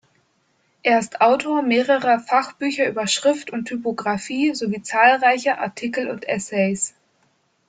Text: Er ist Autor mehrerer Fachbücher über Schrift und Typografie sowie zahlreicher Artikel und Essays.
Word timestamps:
Er 0.81 0.97
ist 0.97 1.21
Autor 1.21 1.61
mehrerer 1.61 2.19
Fachbücher 2.19 2.89
über 2.89 3.05
Schrift 3.05 3.51
und 3.51 3.65
Typografie 3.65 4.55
sowie 4.55 4.81
zahlreicher 4.81 5.59
Artikel 5.59 6.09
und 6.09 6.27
Essays. 6.27 6.95